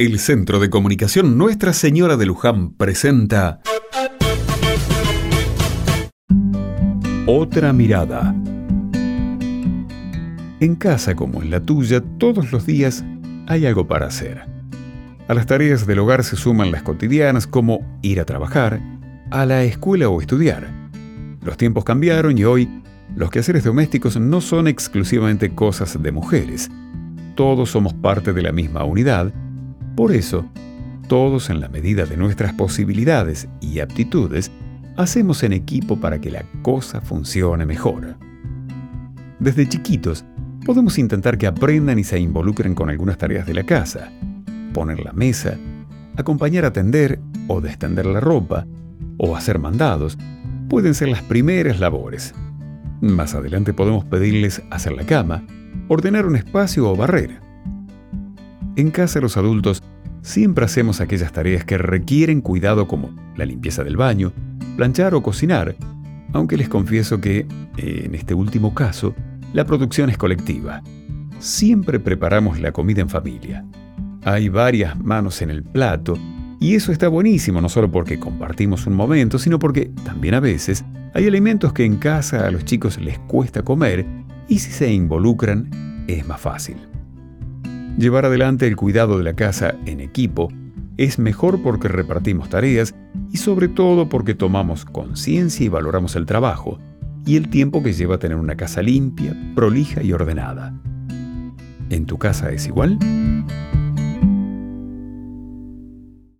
[0.00, 3.60] El Centro de Comunicación Nuestra Señora de Luján presenta
[7.26, 8.32] Otra mirada.
[10.60, 13.04] En casa como en la tuya, todos los días
[13.48, 14.44] hay algo para hacer.
[15.26, 18.80] A las tareas del hogar se suman las cotidianas como ir a trabajar,
[19.32, 20.72] a la escuela o estudiar.
[21.42, 22.68] Los tiempos cambiaron y hoy
[23.16, 26.70] los quehaceres domésticos no son exclusivamente cosas de mujeres.
[27.34, 29.34] Todos somos parte de la misma unidad
[29.98, 30.46] por eso,
[31.08, 34.52] todos en la medida de nuestras posibilidades y aptitudes,
[34.96, 38.14] hacemos en equipo para que la cosa funcione mejor.
[39.40, 40.24] Desde chiquitos,
[40.64, 44.12] podemos intentar que aprendan y se involucren con algunas tareas de la casa.
[44.72, 45.58] Poner la mesa,
[46.16, 47.18] acompañar a tender
[47.48, 48.68] o destender la ropa,
[49.16, 50.16] o hacer mandados,
[50.68, 52.36] pueden ser las primeras labores.
[53.00, 55.42] Más adelante podemos pedirles hacer la cama,
[55.88, 57.47] ordenar un espacio o barrer.
[58.78, 59.82] En casa los adultos
[60.22, 64.32] siempre hacemos aquellas tareas que requieren cuidado como la limpieza del baño,
[64.76, 65.74] planchar o cocinar,
[66.32, 67.44] aunque les confieso que,
[67.76, 69.16] en este último caso,
[69.52, 70.80] la producción es colectiva.
[71.40, 73.64] Siempre preparamos la comida en familia.
[74.22, 76.14] Hay varias manos en el plato
[76.60, 80.84] y eso está buenísimo no solo porque compartimos un momento, sino porque también a veces
[81.14, 84.06] hay alimentos que en casa a los chicos les cuesta comer
[84.46, 85.68] y si se involucran
[86.06, 86.87] es más fácil.
[87.98, 90.52] Llevar adelante el cuidado de la casa en equipo
[90.98, 92.94] es mejor porque repartimos tareas
[93.32, 96.78] y sobre todo porque tomamos conciencia y valoramos el trabajo
[97.26, 100.72] y el tiempo que lleva tener una casa limpia, prolija y ordenada.
[101.90, 103.00] ¿En tu casa es igual?